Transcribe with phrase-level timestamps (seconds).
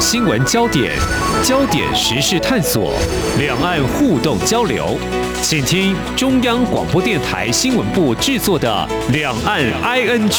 [0.00, 0.96] 新闻焦点、
[1.44, 2.94] 焦点时事探索、
[3.38, 4.96] 两岸互动交流，
[5.42, 10.30] 请听中央广播电台新闻部制作的《两岸 ING》。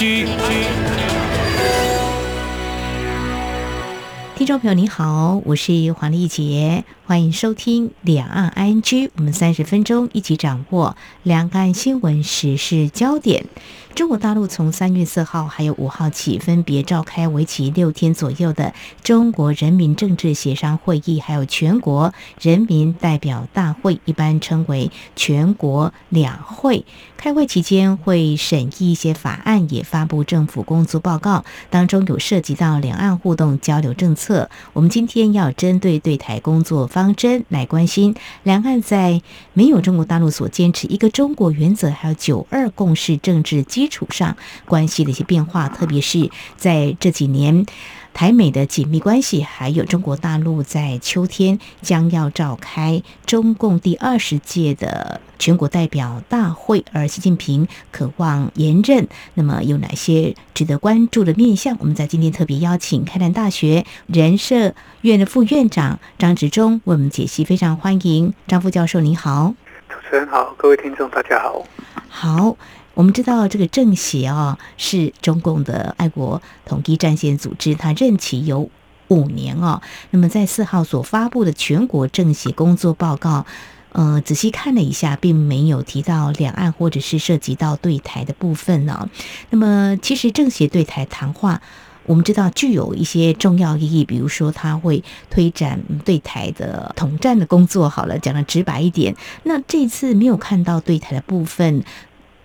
[4.35, 8.81] 听众朋友，你好，我是黄丽杰，欢迎收听《两岸 ING》，
[9.15, 13.45] 我们三十分钟一起掌握两岸新闻时事焦点。
[13.93, 18.73] 中国大陆从三月四号还有五号起，分别召开为期六天左右的
[19.03, 26.85] 中国人民政治协商会议，还有全国人民代表大会，一般称为全国两会。
[27.17, 34.49] 开会期间会审议一些法案，也发布政府工作报告，当中有涉及到两岸互动交流政策。
[34.73, 39.21] 我们今天要针对对台工作方针来关心两岸在
[39.53, 47.65] 没有中国大陆所坚持一个中国原则，还有九二共识政治基基础上关系的一些变化，特别是在这几年
[48.13, 61.75] 台美的紧密关系，还有中国大陆在秋天将要召开中共第二十届的全国代表大会，而习近平渴望连任，那么有哪些值得关注的面向？
[61.79, 69.55] 我们在今天特别邀请开南大学人社院的副院长张志忠为我们解析，非常欢迎张副教授，你好。
[69.89, 71.65] 主持人好，各位听众大家好。
[72.07, 72.55] 好，
[72.93, 78.69] 我们知道这个政协啊是中共的爱国统一战线组织，它任期有
[79.07, 79.81] 五年哦。
[80.09, 83.45] 那么在四号所发布的全国政协工作报告，
[83.93, 89.09] 呃，仔细看了一下，并没有提到两岸或者是涉及到对台的部分呢。
[89.49, 91.61] 那么其实政协对台谈话。
[92.07, 97.87] 我们知道具有一些重要意义，比如说它会推展对台的统战的工作。
[97.87, 101.83] 好了，讲的直白一点，那这次没有看到对台的部分，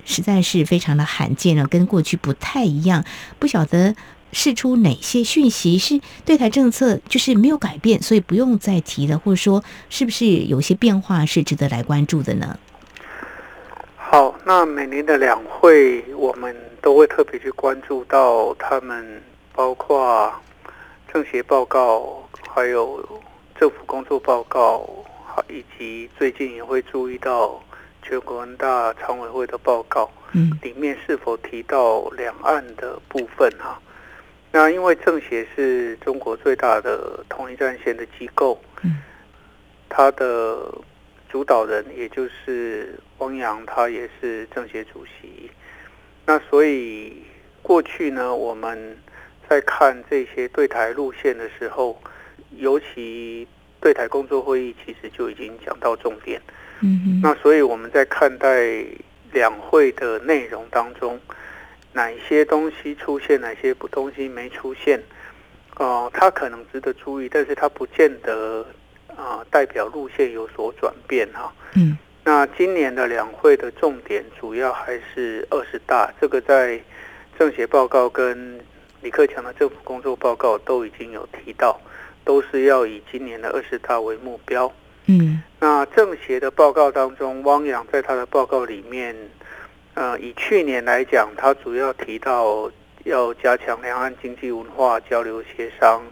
[0.07, 3.05] 实在是非常的罕见了，跟过去不太一样。
[3.39, 3.95] 不晓得
[4.33, 12.58] 释出哪些讯息是对台政策就是没有改变，所以不用再提了，或者说是不是有些变化是值得来关注的呢？
[13.97, 19.23] 好，那每年的两会，我们都会特别去关注到他们。
[19.53, 20.30] 包括
[21.11, 22.23] 政协报告，
[22.55, 23.03] 还有
[23.59, 24.86] 政府工作报告，
[25.48, 27.59] 以及最近也会注意到
[28.08, 33.80] 全国人大常委会的报告，嗯，里面是否提到两岸的部分哈？
[34.52, 39.02] 那因为政协是中国最大的统一战线的机构，嗯，
[39.89, 40.72] 他的
[41.28, 45.50] 主导人也就是汪洋，他也是政协主席。
[46.24, 47.24] 那所以
[47.61, 48.96] 过去呢，我们
[49.48, 52.00] 在看这些对台路线的时候，
[52.56, 53.48] 尤其
[53.86, 56.42] 对台工作会议，其实就已经讲到重点。
[56.80, 58.85] 嗯那所以我们在看待
[59.30, 61.20] 两会的内容当中，
[61.92, 65.01] 哪些东西出现，哪些不东西没出现，
[65.77, 68.67] 哦，它可能值得注意，但是它不见得
[69.14, 71.53] 啊代表路线有所转变哈。
[71.77, 71.97] 嗯。
[72.24, 76.80] 那今年的两会的重点主要还是二十大，这个在
[77.39, 78.61] 政协报告跟。
[79.03, 81.79] 李克强的政府工作报告都已经有提到，
[82.27, 84.70] 都是要以今年的二十大为目标。
[85.07, 89.17] 嗯，那政协的报告当中，汪洋在他的报告里面，
[89.95, 92.69] 呃，以去年来讲，他主要提到
[93.05, 96.03] 要加强两岸经济文化交流协商，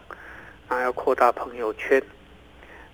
[0.68, 2.00] 啊，要扩大朋友圈。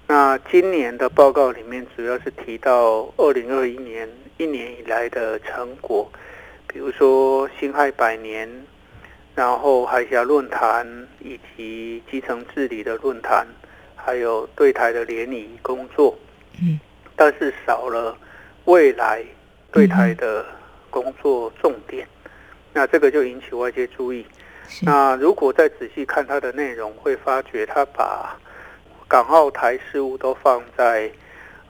[0.06, 6.10] 那今年的报告里面，主要是提到二零二一年一年以来的成果，
[6.66, 8.48] 比如说辛亥百年。
[9.34, 10.86] 然后海峡论坛
[11.20, 13.46] 以及基层治理的论坛，
[13.96, 16.18] 还有对台的联谊工作，
[16.60, 16.78] 嗯，
[17.16, 18.14] 但是少了
[18.64, 19.24] 未来
[19.72, 20.44] 对台的
[20.90, 22.06] 工作重点，
[22.72, 24.26] 那这个就引起外界注意。
[24.82, 28.36] 那如果再仔细看它的内容，会发觉他把
[29.08, 31.10] 港澳台事务都放在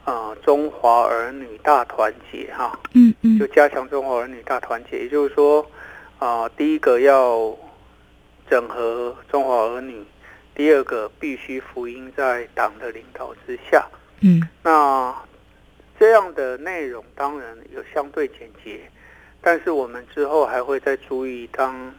[0.05, 5.65] 啊中华儿女大团结哈，嗯嗯，就加强中华儿女大团结，也就是说。
[6.21, 7.57] 啊，第一个要
[8.49, 10.05] 整合中华儿女，
[10.55, 13.89] 第二个必须福音在党的领导之下。
[14.21, 15.17] 嗯，那
[15.99, 18.81] 这样的内容当然有相对简洁，
[19.41, 21.91] 但是我们之后还会再注意，当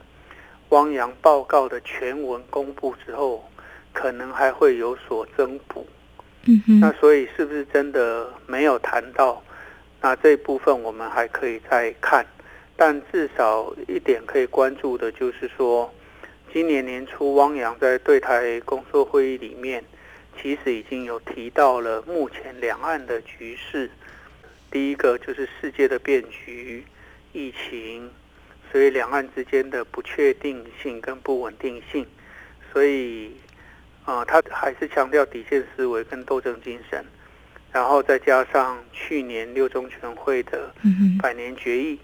[0.70, 3.50] 汪洋报告的全文公布之后，
[3.92, 5.88] 可能还会有所增补。
[6.46, 9.42] 嗯哼，那所以是不是真的没有谈到？
[10.00, 12.24] 那这部分我们还可以再看。
[12.84, 15.94] 但至少一点可以关注的就是说，
[16.52, 19.84] 今年年初汪洋在对台工作会议里面，
[20.42, 23.88] 其实已经有提到了目前两岸的局势。
[24.72, 26.84] 第一个就是世界的变局、
[27.34, 28.10] 疫情，
[28.72, 32.04] 所以两岸之间的不确定性跟不稳定性，
[32.74, 33.32] 所以
[34.06, 37.06] 呃，他还是强调底线思维跟斗争精神，
[37.72, 40.74] 然后再加上去年六中全会的
[41.22, 42.00] 百年决议，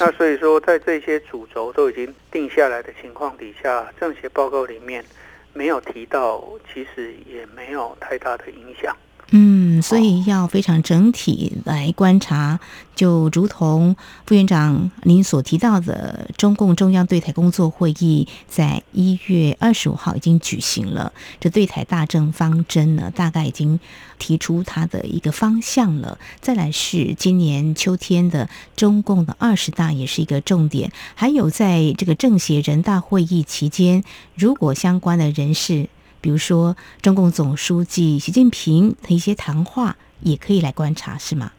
[0.00, 5.04] 那所以说在这些主轴都已经定下来的情况底下，政协报告里面
[5.52, 8.96] 没有提到，其实也没有太大的影响。
[9.30, 12.60] 嗯，所以要非常整体来观察，
[12.94, 23.80] 就如同副院长您所提到的，中共中央对台工作会议在一月二十五号已经举行了，这对台大政方针呢，大概已经
[24.18, 26.18] 提出它的一个方向了。
[26.40, 34.04] 再来是今年秋天的中共的二十大也是一个重点，还有在这个政协人大会议期间，
[34.36, 35.88] 如果相关的人士。
[36.24, 41.52] 比如说，中共总书记习近平的一些谈话也可以来观察，是吗？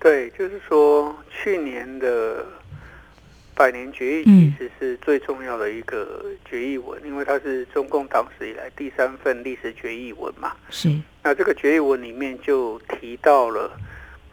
[0.00, 2.44] 对，就是说，去年的
[3.54, 10.54] 百年决议其实是最重要的一个决议文，因为它是中共党史以来第三份历史决议文嘛。
[10.70, 10.92] 是。
[11.22, 13.70] 那这个决议文里面就提到了，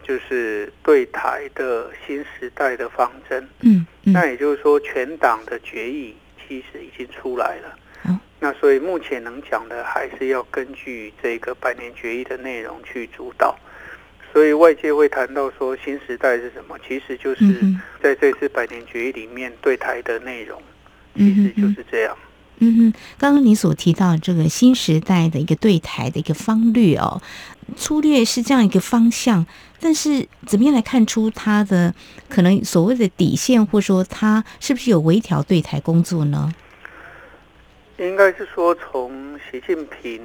[0.01, 3.47] 就是对台的新时代的方针。
[3.59, 3.85] 嗯。
[4.01, 6.15] 那也就是说，全党的决议
[6.47, 7.76] 其实已经出来了。
[8.39, 13.57] 那所以目前能讲的还是要根据这个百年决议的内容去主导，
[14.31, 17.43] 所以外界会谈到说新时代是什么，其实就是
[18.01, 20.61] 在这次百年决议里面对台的内容，
[21.15, 22.15] 其实就是这样。
[22.59, 27.21] 嗯哼，刚刚你所提到这个新时代的一个对台的一个方略哦，
[27.75, 29.45] 粗略是这样一个方向，
[29.79, 31.93] 但是怎么样来看出它的
[32.29, 36.51] 可能所谓的底线，或者说它是不是有微调对台工作呢？
[37.97, 40.21] 应该是说，从习近平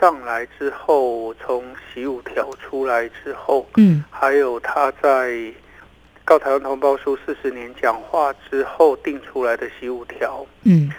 [0.00, 5.30] 上来之后，从习五条出来之后，嗯，还有他在
[6.24, 10.90] 《告台湾同胞书》四十年讲话之后定出来的习五条，嗯，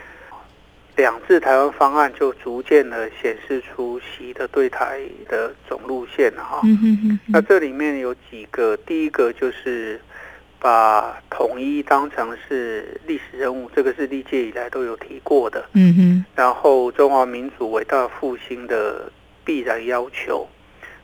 [0.95, 6.61] 两制台湾方案就逐渐的显示出习的对台的总路线哈。
[6.63, 7.19] 嗯哼哼。
[7.27, 9.99] 那这里面有几个，第一个就是。
[10.61, 15.67] 把统一当成是历史任务，这个是历届以来都有提过的。
[15.73, 16.25] 嗯哼。
[16.35, 19.11] 然后中华民族伟大复兴的
[19.43, 20.47] 必然要求，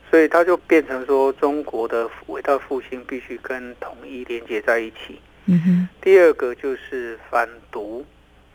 [0.08, 5.20] 所以它就变成说中国的伟大复兴必须跟统一连接在一起。
[5.46, 5.88] 嗯哼。
[6.00, 8.06] 第二个就是反独。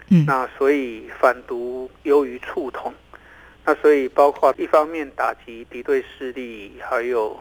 [0.07, 0.23] 嗯。
[0.25, 2.93] 那所以反独优于促统，
[3.65, 7.37] 那所以包括一方面打击敌对势力，还有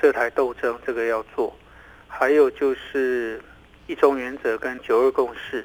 [0.00, 1.56] 涉台斗争，这个要做。
[2.18, 3.38] 还有就是
[3.86, 5.62] 一中原则跟九二共识，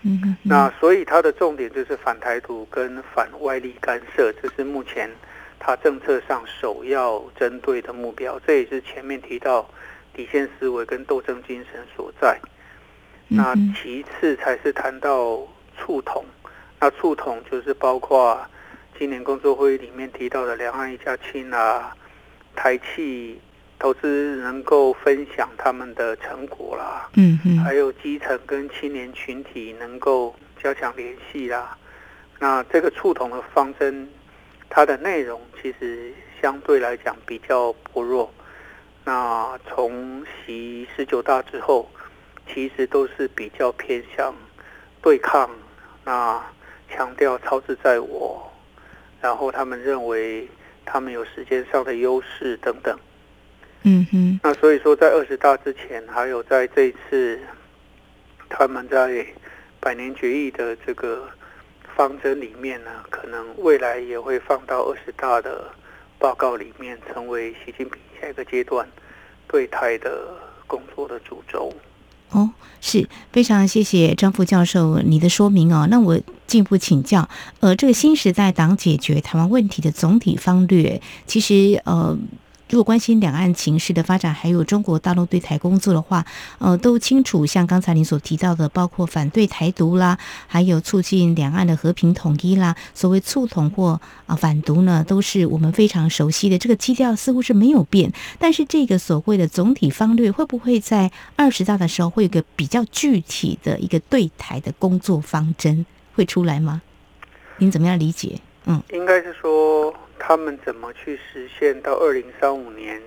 [0.00, 5.10] 嗯，那所以它的重点就是反台独跟反外力干涉，这是目前
[5.58, 8.40] 它政策上首要针对的目标。
[8.46, 9.68] 这也是前面提到
[10.14, 12.40] 底线思维跟斗争精神所在。
[13.28, 16.24] 那其次才是谈到促统，
[16.80, 18.40] 那促统就是包括
[18.98, 21.94] 今年工作会议里面提到的两岸一家亲啊，
[22.56, 23.38] 台企。
[23.80, 31.76] 投资能够分享他们的成果啦，嗯嗯，还有基层跟青年群体能够加强联系啦。
[32.38, 34.06] 那这个触统的方针，
[34.68, 36.12] 它的内容其实
[36.42, 38.30] 相对来讲比较薄弱。
[39.02, 41.90] 那从习十九大之后，
[42.52, 44.34] 其实都是比较偏向
[45.00, 45.48] 对抗，
[46.04, 46.38] 那
[46.90, 48.52] 强调超支在我，
[49.22, 50.46] 然后他们认为
[50.84, 52.94] 他们有时间上的优势等等。
[53.82, 57.40] 嗯哼，那所以说，在二十大之前，还有在这一次，
[58.50, 59.26] 他们在
[59.80, 61.26] 百年决议的这个
[61.96, 65.64] 方针里面呢，可能未来也会放到二十大的
[66.18, 68.86] 报告里面，成为习近平下一个阶段
[69.48, 70.28] 对台的
[70.66, 71.72] 工作的主轴。
[72.32, 72.50] 哦，
[72.82, 75.88] 是非常谢谢张副教授你的说明哦。
[75.90, 77.26] 那我进一步请教，
[77.60, 82.18] 呃，这个新时代党解决台湾问题的总体方略，其实呃。
[82.70, 86.24] 如果关心两岸情势的发展，还有中国大陆对台工作的话，
[86.58, 87.44] 呃，都清楚。
[87.44, 96.56] 像刚才您所提到的，包括反对台独啦，还有促进两岸的和平统一啦，所谓促统或啊反独呢，都是我们非常熟悉的。
[96.56, 105.84] 这个基调似乎是没有变，但是这个所谓的总体方略，会不会在二十大的时候会有个比较具体的一个对台的工作方针
[106.14, 106.80] 会出来吗？
[107.58, 108.38] 您怎么样理解？
[108.66, 109.92] 嗯，应该是说。
[110.20, 113.00] 他们怎么去实现到二零三五年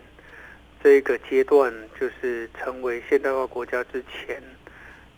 [0.83, 4.41] 这个阶段，就是成为现代化国家之前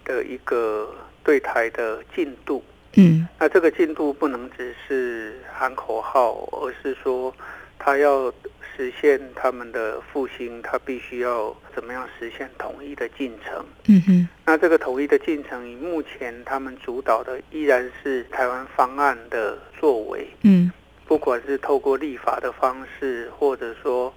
[0.03, 2.63] 的一个对台的进度？
[2.97, 7.33] 嗯，那这个进度不能只是喊口号，而是说
[7.79, 8.31] 他要
[8.75, 13.65] 实现他们的复兴，他必须要怎么样实现统一的进程？
[13.87, 20.27] 嗯哼，那这个统一的进程，以目前他们主导的依然是台湾方案的作为。
[20.43, 20.71] 嗯。
[21.07, 24.13] 不不管是透过立法的方式，或者说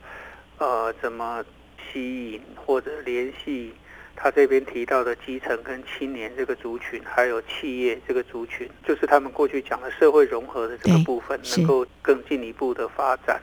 [0.59, 1.45] 呃怎么
[1.81, 3.73] 吸引或者联系
[4.17, 13.41] 他这边提到的基层跟青年这个族群，还有企业这个族群，就是他们过去讲的社会融合的这个部分，能够更进一步的发展。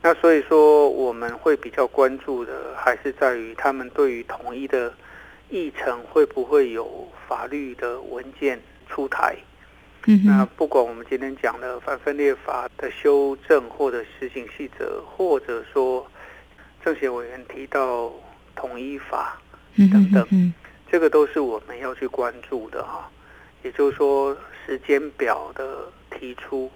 [0.00, 4.94] 那所以说，我们会比较关注的，还是在于他们对于统一的
[5.50, 9.36] 议程会不会有法律的文件出台。
[10.24, 16.06] 那不管我们今天讲的反分裂法的修正，或者实行细则，或者说
[16.84, 18.12] 政协委员提到
[18.54, 19.40] 统一法
[19.76, 20.52] 等等，
[20.90, 23.10] 这个都是我们要去关注的哈。
[23.62, 26.70] 也就是说，时间表的提出。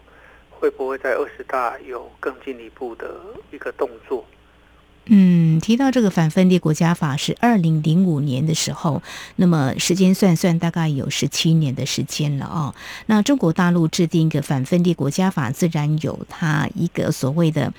[0.59, 4.25] 会不会在二十大有更进一步的一个动作？
[5.09, 9.03] 嗯，提到这个反分裂国家法是二零零五年的时候，
[9.37, 12.75] 那么时间算算大概有十七年的时间了啊。
[13.07, 17.73] 那中国大陆制定一个反分裂国家法，自然有它一个所谓的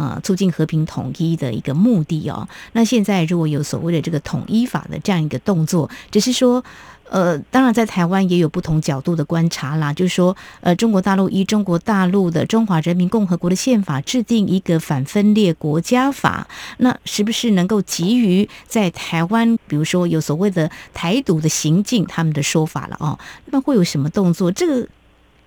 [0.00, 2.48] 呃促进和平统一的一个目的哦。
[2.72, 6.64] 那现在如果有所谓的这个统一法的这样一个动作，只是说。
[7.12, 9.92] 呃，当然，在台湾也有不同角度的观察啦。
[9.92, 16.46] 就是说，呃，中国大陆依中国大陆的中华人民共和国的宪法制定一个反分裂国家法，
[16.78, 23.18] 那是不是能够急于在台湾，比如说有所谓的台独的行径，他们的说法了哦？
[23.46, 24.52] 那会有什么动作？
[24.52, 24.88] 这个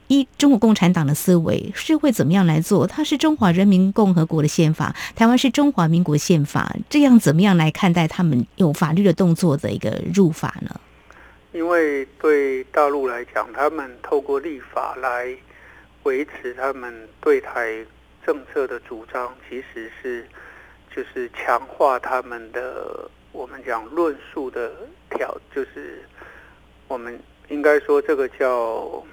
[0.07, 2.85] 一中国共产党的思维是会怎么样来做？
[2.85, 10.79] 它是中华人民共和国的宪法，台湾是中华民国宪法，这样怎么样来看待他们有法律的动作的一个入法呢？
[11.51, 15.35] 因为对大陆来讲，他们透过立法来
[16.03, 17.85] 维持他们对台
[18.25, 20.27] 政策的主张，其实是
[20.95, 24.71] 就是强化他们的我们讲论述的
[25.11, 26.03] 条，就是
[26.87, 27.19] 我们
[27.49, 29.03] 应该说这个叫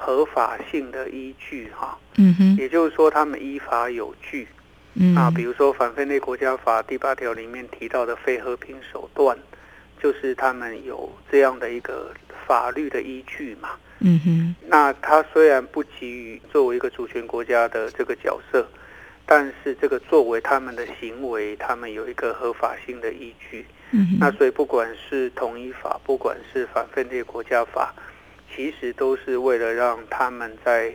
[0.00, 1.98] 合法性的依据哈。
[2.16, 2.56] 嗯哼。
[2.56, 4.48] 也就是说，他们依法有据。
[4.94, 5.14] 嗯。
[5.14, 9.36] 啊，比如说《反分裂国家法》第八条里面提到的非和平手段。
[10.02, 12.10] 就是他们有这样的一个
[12.46, 14.56] 法律的依据嘛，嗯哼。
[14.66, 18.66] 那他虽然不急于作为一个主权国家的这个角色，
[19.26, 23.66] 但是这个作为他们的行为，他们有一个合法性的依据。
[23.90, 27.94] 嗯那所以不管是统一法，不管是反分裂国家法，
[28.54, 30.94] 其实都是为了让他们在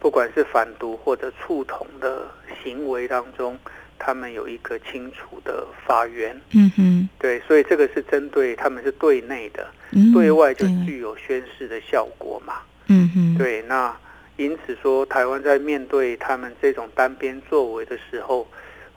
[0.00, 2.26] 不管是反毒或者触统的
[2.62, 3.58] 行为当中。
[3.96, 9.66] 他们有一个清楚的法源，嗯哼，对，所以这个是针对他们是对内的，
[10.12, 12.54] 对外就具有宣示的效果嘛，
[12.88, 13.96] 嗯哼，对，那
[14.36, 18.46] 因此说，台湾在面对他们这种单边作为的时候，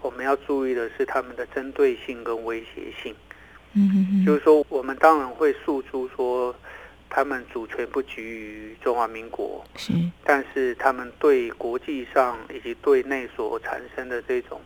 [0.02, 3.16] 我们要注意的是他们的针对性跟威胁性，
[3.76, 6.54] 嗯哼，就是说，我们当然会诉诸说
[7.10, 14.62] 他们主权不局于中华民国，是，但是他们对国际上以及对内所产生的这种。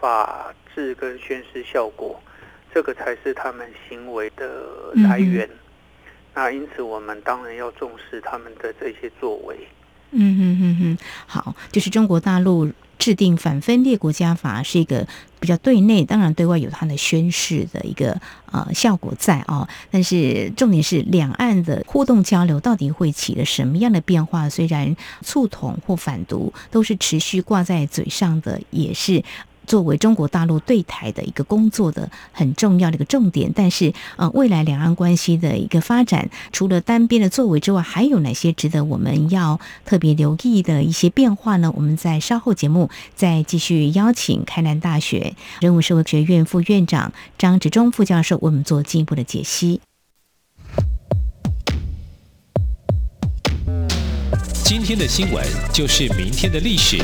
[0.00, 2.18] 法治跟宣誓效果，
[2.72, 5.46] 这个才是他们行为的来源。
[6.32, 9.54] 那因此，我们当然要重视他们的这些作为。
[10.12, 15.04] 嗯嗯嗯嗯，好，就是中国大陆制定反分裂国家法是一个
[15.40, 18.20] 比较对内，当然对外有它的宣誓的一个
[18.52, 19.66] 呃效果在哦。
[19.90, 24.48] 但是重点是两岸的互动交流到底会起了什么样的变化？
[24.48, 29.24] 虽然促统或反独都是持续挂在嘴上的，也是。
[29.70, 41.72] 作为中国大陆对台的一个工作的很重要的一个重点，但是呃，未来两岸关系的一个发展，除了单边的作为之外，还有哪些值得我们要特别留意的一些变化呢？
[41.76, 49.80] 我们在稍后节目再继续邀请开南大学人文社会学院副院长张志忠副教授为我们做进一步的解析。
[54.64, 56.98] 今天的新闻就是明天的历史。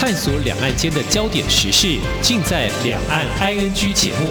[0.00, 4.28] 探索两岸间的焦点时事，尽在《两岸 ING》节目。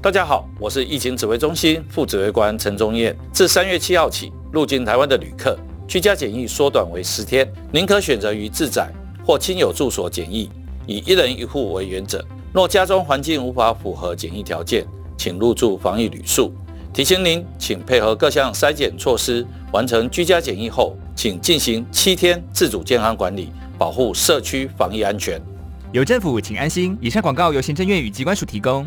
[0.00, 3.14] 大家好，我是疫情指挥中心副指挥官陈宗彦。
[3.30, 5.54] 自三月七号起，入境台湾的旅客
[5.86, 8.90] 居家检疫缩短为十天，您可选择于自宅
[9.22, 10.50] 或亲友住所检疫，
[10.86, 12.24] 以一人一户为原则。
[12.54, 14.86] 若家中环境无法符合检疫条件，
[15.18, 16.50] 请入住防疫旅宿。
[16.98, 25.40] 提醒您，请配合各项筛检措施，完成居家检疫后，请进行七天自主健康管理，保护社区防疫安全。
[25.92, 26.98] 有政府，请安心。
[27.00, 28.84] 以上广告由行政院与机关署提供。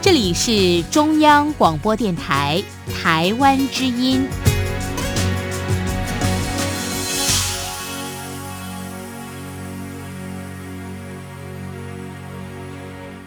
[0.00, 2.62] 这里是中央广播电台
[3.02, 4.26] 台湾之音。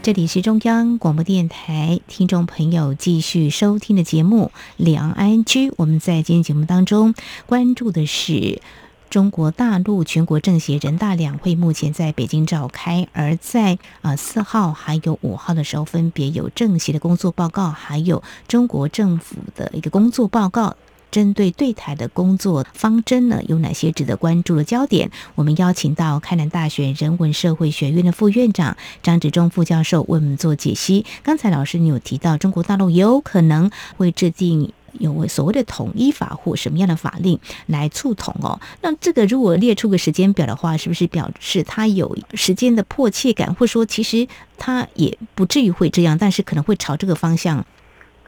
[0.03, 5.69] 这里是中央广播电台听众朋友继续收听的节目《两岸安居》。
[5.77, 7.13] 我们在今天节目当中
[7.45, 8.63] 关注的是
[9.11, 20.75] 中国大陆全国政协人大两会目前在北京召开，而在啊四号还有五号的时候，分别有政协的工作报告，还有中国政府的一个工作报告。
[21.11, 25.11] 针对对台的工作方针呢，有哪些值得关注的焦点？
[25.35, 31.05] 我们邀请到开南大学人文社会学院的副院长张志忠副教授为我们做解析。
[31.21, 38.59] 刚才老师你有提到，中国大陆有可能会制定有所谓的统一法或什么样的法令来促统哦？
[38.81, 44.27] 那这个如果列出个时间表的话，是不是表示它有时间的迫切感，或说其实
[44.57, 47.65] 它也不至于会这样，但是可能会朝这个方向？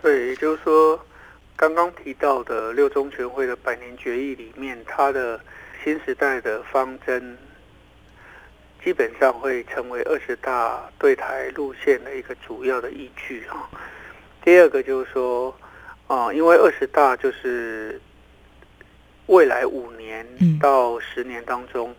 [0.01, 0.99] 对，也就是说。
[1.63, 5.39] 刚刚提到的六中全会的百年决议里面，它的
[5.81, 7.37] 新时代的方针
[8.83, 13.69] 基本上会成为二十大对台路线的一个主要的依据啊。
[14.43, 15.57] 第二个就是说，
[16.07, 17.97] 啊，因为二十大就是
[19.27, 20.27] 未来五年
[20.59, 21.95] 到十年当中，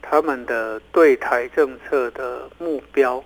[0.00, 3.22] 他们的对台政策的目标。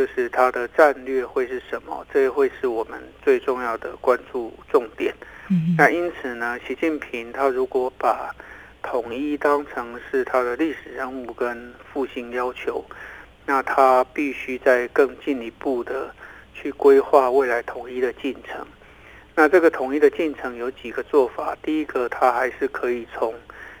[0.00, 2.06] 就是它的战略会是什么？
[2.10, 5.14] 这会是我们最重要的关注重点。
[5.76, 8.34] 那因此呢，习近平他如果把
[8.82, 12.82] 统一当成是他的历史任务跟复兴要求，
[13.44, 16.14] 那他必须在更进一步的
[16.54, 18.66] 去规划未来统一的进程。
[19.34, 21.54] 那这个统一的进程有几个做法？
[21.62, 23.34] 第一个，他还是可以从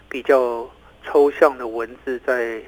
[0.06, 0.68] 比较
[1.02, 2.60] 抽象的文字在。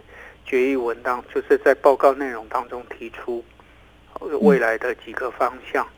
[0.52, 3.42] 决议文当就是在报告内容当中提出
[4.42, 5.88] 未来的几个方向。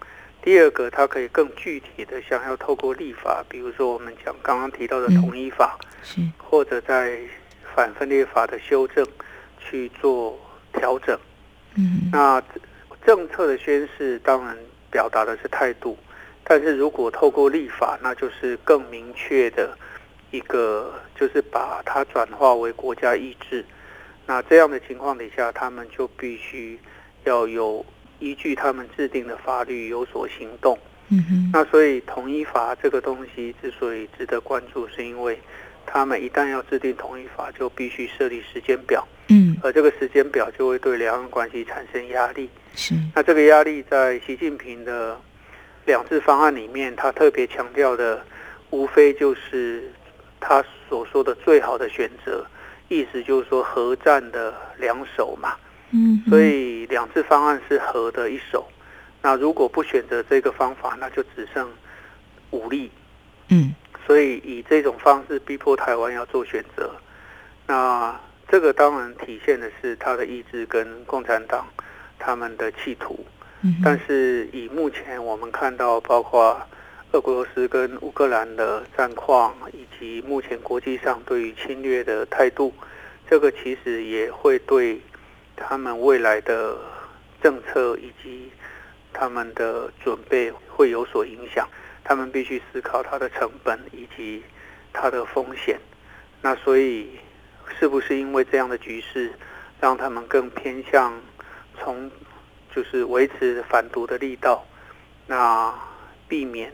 [0.40, 5.76] 第二个，它可以更具体的想要透过立法，比如说我们讲刚刚提到的统一法，
[6.38, 7.18] 或者在
[7.74, 9.04] 反分裂法的修正
[9.58, 10.38] 去做
[10.72, 11.18] 调整。
[11.74, 12.40] 嗯，那
[13.04, 14.56] 政策的宣示当然
[14.88, 15.98] 表达的是态度，
[16.44, 19.76] 但是如果透过立法，那就是更明确的
[20.30, 23.64] 一个，就是把它转化为国家意志。
[24.26, 26.78] 那这样的情况底下，他们就必须
[27.24, 27.84] 要有
[28.20, 30.78] 依据他们制定的法律有所行动。
[31.08, 31.50] 嗯哼。
[31.52, 35.38] 那所以统一法这个东西之所以值得关注，是因为
[35.84, 39.06] 他们一旦要制定统一法，就必须设立时间表。
[39.28, 39.56] 嗯。
[39.62, 42.48] 而这个时间表就会对两岸关系产生压力。
[42.74, 42.94] 是。
[43.14, 45.20] 那这个压力在习近平的
[45.84, 48.24] 两制方案里面，他特别强调的，
[48.70, 49.92] 无非就是
[50.40, 52.46] 他所说的最好的选择。
[52.94, 55.56] 意思就是说，核战的两手嘛，
[55.90, 58.66] 嗯，所以两次方案是核的一手。
[59.20, 61.68] 那如果不选择这个方法，那就只剩
[62.50, 62.90] 武力，
[63.48, 63.74] 嗯，
[64.06, 66.94] 所以以这种方式逼迫台湾要做选择。
[67.66, 68.14] 那
[68.48, 71.66] 这个当然体现的是他的意志跟共产党
[72.18, 73.26] 他们的企图，
[73.62, 76.60] 嗯，但是以目前我们看到，包括。
[77.20, 82.72] 俄罗斯跟乌克兰的战况，以及目前国际上对于侵略的态度，
[83.28, 85.00] 这个其实也会对
[85.56, 86.76] 他们未来的
[87.42, 88.50] 政策以及
[89.12, 91.68] 他们的准备会有所影响。
[92.02, 94.42] 他们必须思考它的成本以及
[94.92, 95.80] 它的风险。
[96.42, 97.18] 那所以，
[97.78, 99.32] 是不是因为这样的局势，
[99.80, 101.18] 让他们更偏向
[101.78, 102.10] 从
[102.74, 104.66] 就是维持反独的力道，
[105.26, 105.72] 那
[106.28, 106.70] 避免。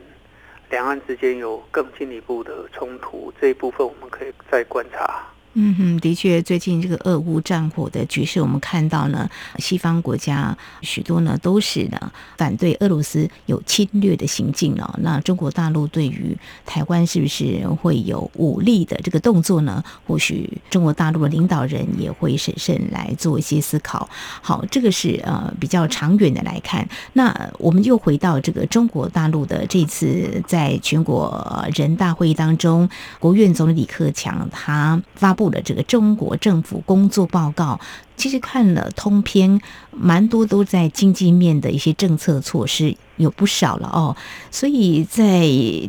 [0.70, 5.26] 两岸之间有更进一步的冲突，这一部分我们可以再观察。
[5.54, 14.96] 嗯哼，的确，最近这个俄乌战火的局势，我们看到呢，西方国家许多呢都是呢反对俄罗斯有侵略的行径了。
[15.02, 19.82] 那中国大陆对于台湾是不是会有武力的这个动作呢？
[20.06, 24.08] 或许中国大陆的领导人也会审慎来做一些思考。
[24.40, 26.88] 好，这个是呃比较长远的来看。
[27.14, 35.40] 那我们又回到这个中国大陆的这次在全国人大会议当中，国务院总理李克强他发布。
[35.50, 37.80] 的这个中国政府工作报告，
[38.16, 39.60] 其实看了通篇，
[39.90, 44.16] 蛮多都在经济面的一些政策措施有不少了哦。
[44.50, 45.40] 所以在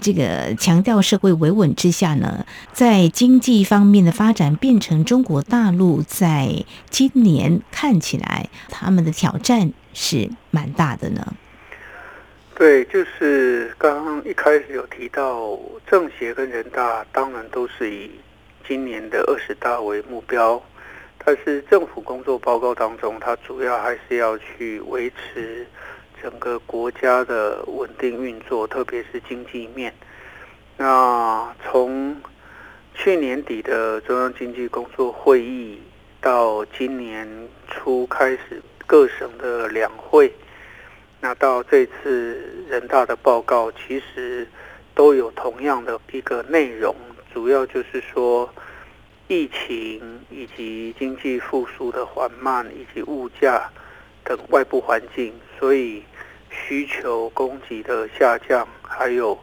[0.01, 11.33] 这个强调社会维稳之下呢，在经济方面的发展变成中国大陆在今年看起来他们的挑战是蛮大的呢。
[12.55, 15.57] 对，就是刚刚一开始有提到
[15.89, 18.09] 政协跟人大，当然都是以。
[18.71, 20.63] 今年的二十大为目标，
[21.17, 25.67] 但是政府工作报告当中，它主要还是要去维持
[26.23, 29.93] 整个国家的稳定运作，特别是经济面。
[30.77, 32.15] 那从
[32.95, 35.81] 去年底的中央经济工作会议
[36.21, 37.27] 到今年
[37.67, 40.33] 初开始各省的两会，
[41.19, 44.47] 那到这次人大的报告，其实
[44.95, 46.95] 都有同样的一个内容，
[47.33, 48.49] 主要就是说
[49.27, 53.69] 疫情以及经济复苏的缓慢，以及物价
[54.23, 56.03] 等外部环境，所以
[56.49, 59.37] 需求供给的下降，还有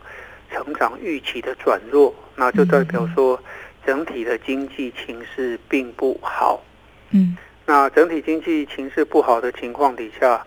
[0.51, 3.41] 成长预期的转弱，那就代表说
[3.87, 6.63] 整体的经济情势并不好。
[7.11, 10.45] 嗯那整体经济情势不好的情况底下，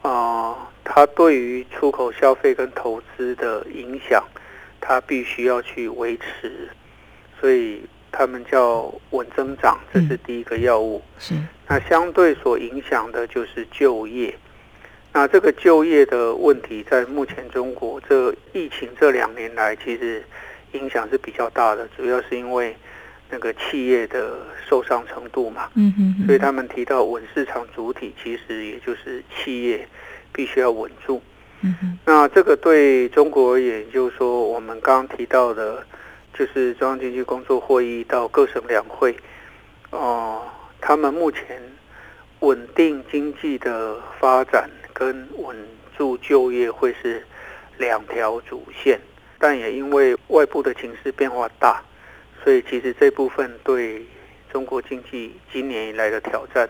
[0.00, 4.24] 啊、它对于出口消费跟投资的影响，
[4.86, 6.68] 它必须要去维持，
[7.40, 11.02] 所以他们叫稳增长，这是第一个要务。
[11.18, 11.34] 是
[11.66, 14.36] 那相对所影响的就是就业。
[15.10, 20.22] 那这个就业的问题，在目前中国这疫情这两年来，其实
[20.72, 22.76] 影响是比较大的，主要是因为
[23.30, 24.36] 那个企业的
[24.68, 25.70] 受伤程度嘛。
[25.76, 29.88] 嗯哼哼所以他们提到稳市场主体，其实也就是企业
[30.32, 31.22] 必须要稳住。
[31.66, 35.82] 嗯那这个对中国而言，就是说我们刚刚提到的，
[36.34, 39.16] 就是中央经济工作会议到各省两会，
[39.90, 40.42] 哦、
[40.80, 41.62] 他们目前
[42.40, 45.56] 稳定经济的发展跟稳
[45.96, 47.24] 住就业会是
[47.78, 49.00] 两条主线，
[49.38, 51.82] 但也因为外部的情势变化大，
[52.42, 54.04] 所以其实这部分对
[54.52, 56.68] 中国经济今年以来的挑战，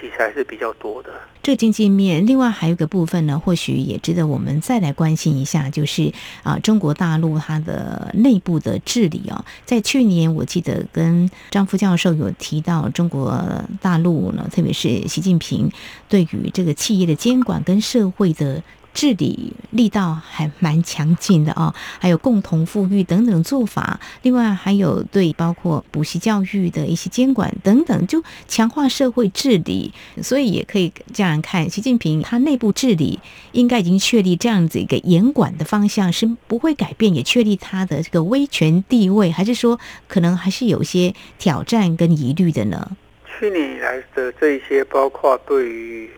[0.00, 1.10] 其实还是比较多的。
[1.42, 9.44] 这经济面，另外还有一个部分呢，或许也值得我们再来关心一下，就是啊，中国大陆它的内部的治理哦。
[9.64, 13.42] 在去年，我记得跟张副教授有提到，中国
[13.80, 15.70] 大陆呢，特别是习近平
[16.08, 18.62] 对于这个企业的监管跟社会的。
[18.96, 33.20] 治理力道还蛮强劲的哦，还有共同富裕等等做法，另外还有对包括补习教育的一些监管等等，就强化社会治理，所以也可以这样看，习近平他内部治理
[33.52, 39.78] 应该已经确立这样子一个严管的方向是不会改变，也确立他的这个威权地位，还是说
[40.08, 42.96] 可能还是有些挑战跟疑虑的呢？
[43.38, 46.10] 去年以来的这些，包括对于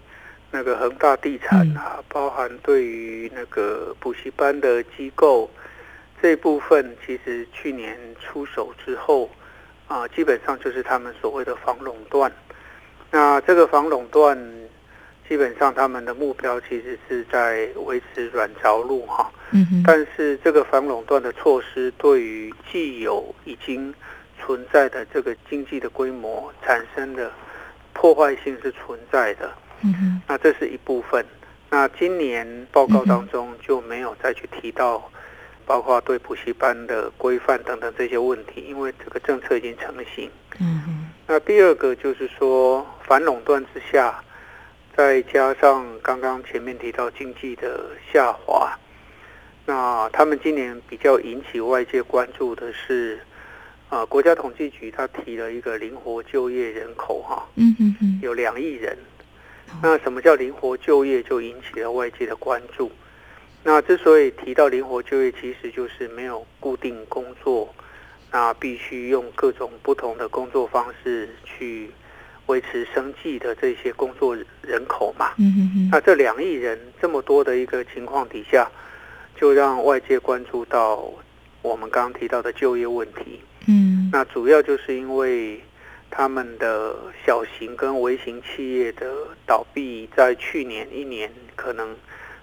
[0.50, 5.50] 那个恒大地产啊，包含对于那个补习班的机构
[6.22, 9.30] 这一部分，其实去年出手之后
[9.86, 12.32] 啊，基本上就是他们所谓的防垄断。
[13.10, 14.38] 那这个防垄断，
[15.28, 19.30] 基本上他们的目标其实是在维持软着陆哈。
[19.50, 23.94] 嗯哼，但是这个防垄断的措施，对于既有已经
[24.40, 27.30] 存在的这个经济的规模产生的
[27.92, 29.50] 破坏性是存在的。
[29.82, 31.24] 嗯哼，那这是一部分。
[31.70, 35.10] 那今年报告当中就没有再去提到，
[35.66, 40.30] 包括对补习班的规范等等这些问题，因为这个政策已经成型。
[40.58, 44.18] 嗯哼，那第二个就是说反垄断之下，
[44.96, 48.76] 再加上刚刚前面提到经济的下滑，
[49.66, 53.20] 那他们今年比较引起外界关注的是，
[53.90, 58.96] 呃，国家统计局他提了一个灵活就业人口哈，嗯嗯嗯，有两亿人。
[59.82, 62.90] 那什么叫灵活就业，就引起了外界的关注。
[63.62, 67.74] 那之所以提到灵活就业，其实就是没有固定工作，
[68.30, 71.90] 那必须用各种不同的工作方式去
[72.46, 75.32] 维持生计的这些工作人口嘛。
[75.90, 78.70] 那这两亿人这么多的一个情况底下，
[79.36, 81.12] 就让外界关注到
[81.60, 83.40] 我们刚刚提到的就业问题。
[83.66, 85.60] 嗯那主要就是因为
[86.10, 89.06] 他们的小型跟微型企业的
[89.46, 91.94] 倒闭，在去年一年可能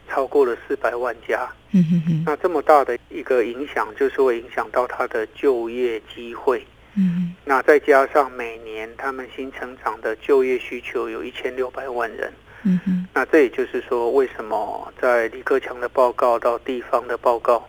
[0.10, 1.50] 超过了四百万家。
[1.72, 6.66] 嗯哼哼，那这么大的一个影响，就是会影响到他的就业机会。
[6.98, 12.32] 嗯那再加上每年他们新成长的就业需求有一千六百万人，
[12.64, 17.68] 嗯哼，那这也就是说，为什么在李克强的报告到地方的报告，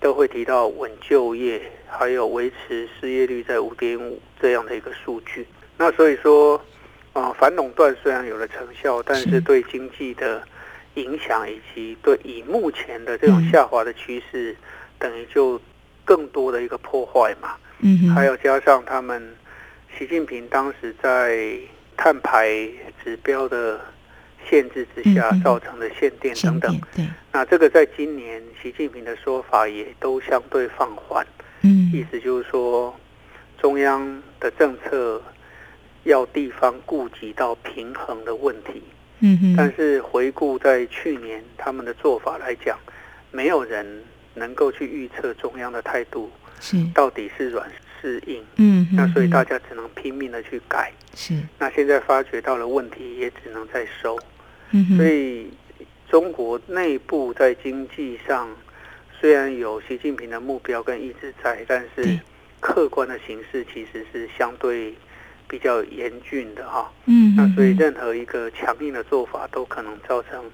[0.00, 5.46] 都会提到稳就业，还有维持失业率在五点五这样的一个数据。
[5.76, 6.60] 那所以说，
[7.12, 9.40] 啊、反垄断虽然有了成效，但是是。
[9.40, 10.42] 对经济的
[10.94, 14.56] 影响以及对以目前的这种嗯下滑的趋势，
[14.98, 15.60] 等于就
[16.04, 17.56] 更多的一个破坏嘛。
[17.80, 19.36] 嗯哼，还有加上他们
[19.96, 21.56] 习近平当时在
[21.96, 22.48] 碳排
[23.04, 23.80] 指标的
[24.48, 26.80] 限制之下造成的限电等等，
[27.32, 31.24] 那这个在今年习近平的说法也都相对放缓，
[31.62, 31.90] 嗯。
[31.92, 32.94] 意思就是说
[33.60, 35.22] 中央的政策
[36.04, 38.82] 要地方顾及到平衡的问题，
[39.20, 42.78] 嗯哼，但是回顾在去年他们的做法来讲，
[43.30, 47.70] 没有人能够去预测中央的态度是，到底是软
[48.00, 50.92] 是硬，嗯，那所以大家家只能拼命的去改。
[51.14, 54.16] 是，那现在发觉到了问题，也只能再收。
[54.70, 55.50] 嗯哼，所以
[56.08, 58.48] 中国内部在经济上
[59.20, 62.20] 虽然有习近平的目标跟意志在，但是对
[62.60, 64.94] 客观的形势其实是相对
[65.48, 66.92] 比较严峻的哈。
[67.06, 70.50] 嗯，那所以嗯任何一个强硬的做法都可能造成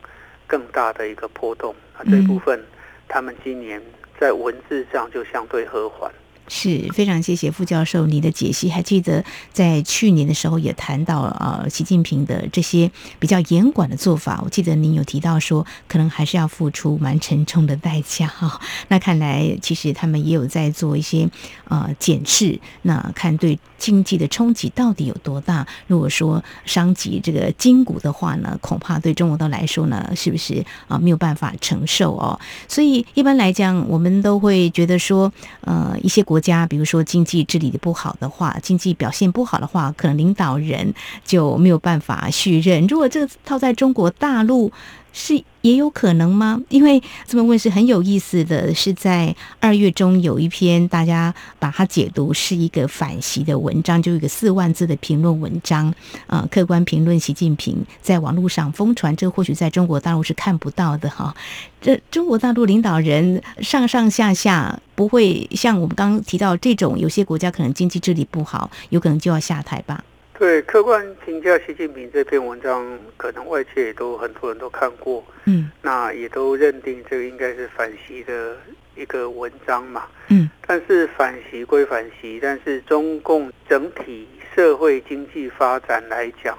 [0.47, 1.75] 更大的一个波动。
[1.99, 2.63] 那这一部分，
[3.09, 3.83] 他们今年
[4.21, 6.13] 在文字上就相对和缓。
[6.49, 8.71] 是非常谢谢傅教授你的解析。
[8.71, 21.29] 还记得在去年的时候也谈到了呃习近平的这些比较严管的做法，我记得您有提到说可能还是要付出蛮沉重的代价哈、 那看来其实他们也有在做一些
[21.69, 25.67] 呃检视，那看对经济的冲击到底有多大。
[25.87, 32.39] 如果说伤及这个筋骨的话呢，恐怕对中国的来说呢，是不是啊、没有办法承受哦？
[32.69, 40.93] 所以一般来讲，我们都会觉得说，呃，一些国国家，比如说经济治理的不好的话，经济表现不好的话，可能领导人
[41.25, 42.85] 就没有办法续任。
[42.89, 44.73] 如果这套在中国大陆，
[45.17, 46.61] 是也有可能吗？
[46.69, 55.95] 因为这么问是很有意思的，是在二月中有一篇大家把它解读是一个反习的文章，就有一个四万字的评论文章，
[56.27, 61.35] 呃，客观评论习近平在网络上疯传，这或许在中国大陆是看不到的哈。
[61.81, 70.03] 这中国大陆领导人上上下下不会像我们刚刚提到这种，有些国家可能经济治理不好，有可能就要下台吧？
[70.45, 78.55] 对，客观评价习近平这篇文章，可能外界也都很多人都看过，嗯那也都认定这个应该是反习的
[78.95, 80.05] 一个文章嘛。
[80.29, 86.59] 嗯但是反习归反习，但是中共整体社会经济发展来讲，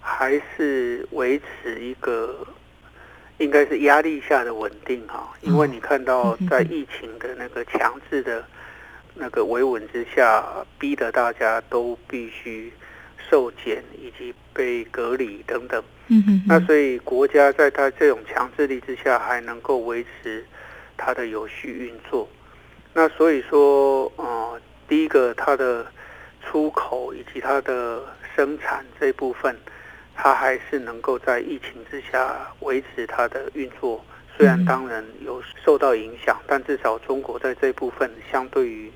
[0.00, 2.46] 还是维持一个
[3.36, 5.34] 应该是压力下的稳定哈。
[5.42, 8.42] 因为你看到在疫情的那个强制的
[9.14, 10.42] 那个维稳之下，
[10.78, 12.72] 逼得大家都必须
[13.32, 15.82] 受检以及被隔离等等。
[16.08, 20.44] 嗯哼那所以国家在它这种强制力之下，还能够维持
[20.98, 22.28] 它的有序运作。
[22.92, 25.86] 那所以说，呃，第一个它的
[26.44, 28.04] 出口以及它的
[28.36, 29.56] 生产这一部分，
[30.14, 34.04] 它还是能够在疫情之下维持它的运作。
[34.36, 38.92] 虽然当然有受到影响，但至少中国在这部分相对于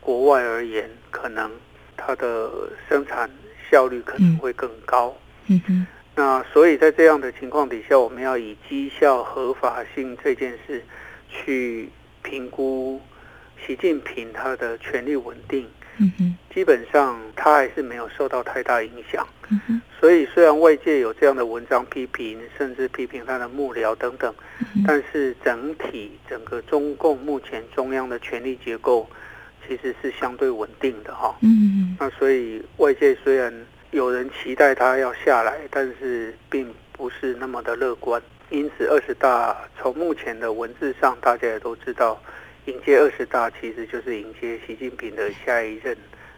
[0.00, 1.50] 国外而言，可能
[1.96, 2.50] 它的
[2.88, 3.28] 生产
[3.70, 5.16] 效率可能会更高。
[5.46, 10.84] 嗯哼那所以在这样的情况底下，我们要以绩效合法性这件事
[11.28, 11.88] 去
[12.22, 13.00] 评估
[13.66, 15.66] 习近平他的权力稳定。
[16.02, 19.26] 嗯哼基本上他还是没有受到太大影响。
[19.50, 24.34] 嗯哼所以虽然外界有这样的文章批评，甚至批评他的幕僚等等，
[24.86, 29.08] 但是整体整个中共目前中央的权力结构
[29.66, 31.36] 其实是相对稳定的哈。
[31.42, 33.52] 嗯那所以外界虽然
[33.90, 38.20] 有人期待他要下来，但是并不是那么的乐观。
[38.50, 42.20] 因此，二十大从目前的文字上，大家也都知道，
[42.64, 45.96] 迎接二十大其实就是迎接习近平的下一任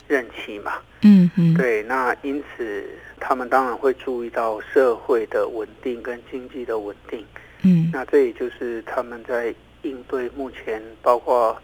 [0.09, 0.75] 任期嘛。
[1.01, 2.85] 嗯嗯，对，那因此
[3.19, 7.25] 他们当然会注意到社会的稳定跟经济的稳定。
[7.63, 11.57] 嗯那这也就是他们在应对目前包括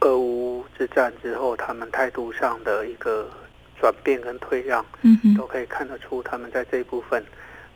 [0.00, 3.28] 俄乌之战之后，他们态度上的一个
[3.80, 4.84] 转变跟退让，
[5.36, 7.24] 都可以看得出他们在这一部分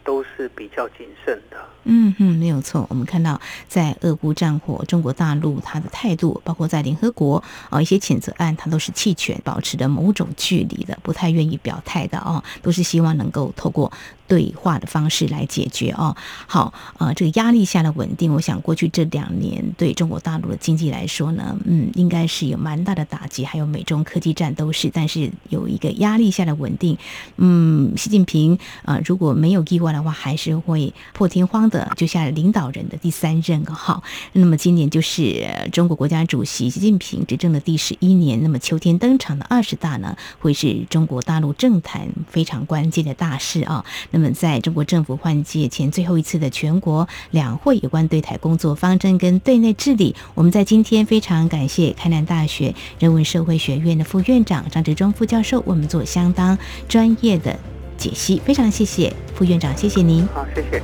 [0.05, 1.57] 都是比较谨慎的。
[1.85, 2.87] 嗯哼，没有错。
[2.89, 13.91] 我们看到在俄乌战火，中国大陆它的态度，包括在联合国啊、一些谴责案，它都是弃权，保持着某种距离的，不太愿意表态的哦，都是希望能够透过
[14.33, 16.17] 对话的方式来解决哦。
[16.47, 26.97] 好，呃，这个压力下的稳定，我想过去这两年对中国大陆的经济来说呢，嗯，应该是有蛮大的打击，还有美中科技战都是，但是有一个压力下的稳定，
[27.37, 33.75] 嗯，习近平啊、如果没有意外的话，还是会破天荒的就下领导人的第三任哦。
[33.75, 43.85] 好，那么今年就是中国国家主席习近平执政的第十一年，那么秋天登场的二十大呢，会是中国大陆政坛非常关键的大事啊。
[44.11, 56.57] 那么们在中国政府换届前最后一次的全国两会有关对台工作方针跟对内治理，我们在今天非常感谢开南大学人文社会学院的副院长张志忠副教授为我们做相当
[56.89, 57.59] 专业的
[57.99, 60.27] 解析，非常谢谢副院长，谢谢您。
[60.33, 60.81] 好，谢谢。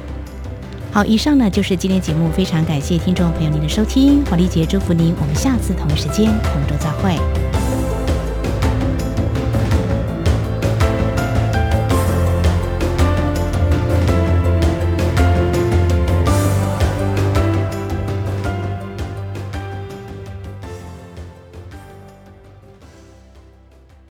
[0.90, 7.87] 好，以上呢就是今天节目，非常感谢听众朋友您的收听，黄丽杰祝福您，我们下次同一时间同舟再会。